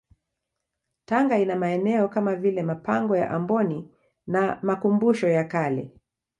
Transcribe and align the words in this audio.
Tanga 1.05 1.37
ina 1.37 1.55
maeneo 1.55 2.07
kama 2.09 2.35
vile 2.35 2.63
mapango 2.63 3.17
ya 3.17 3.31
Amboni 3.31 3.89
na 4.27 4.59
makumbusho 4.61 5.27
ya 5.27 5.43
kale 5.43 5.91